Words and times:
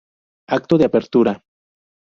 Acto 0.57 0.73
de 0.79 0.85
apertura 0.89 1.33